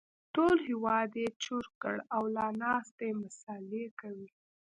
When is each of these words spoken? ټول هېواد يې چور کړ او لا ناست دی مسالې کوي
ټول 0.33 0.55
هېواد 0.67 1.11
يې 1.21 1.27
چور 1.43 1.65
کړ 1.81 1.95
او 2.15 2.21
لا 2.35 2.47
ناست 2.61 2.93
دی 2.99 3.09
مسالې 3.23 3.85
کوي 3.99 4.29